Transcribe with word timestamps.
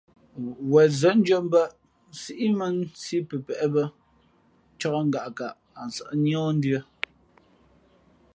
Wen 0.71 0.87
nzᾱndʉ̄ᾱ 0.91 1.37
mbα̌ʼ, 1.47 1.73
nsíʼ 2.13 2.41
mᾱ 2.57 2.65
nsǐ 2.79 3.17
pəpēʼ 3.29 3.63
bᾱ, 3.73 3.83
ncǎk 4.75 4.95
ngaʼkaʼ 5.07 5.53
ǎ 5.81 5.83
sᾱʼ 5.95 6.09
níάh 6.23 6.49
ndʉ̄ᾱ. 6.57 6.79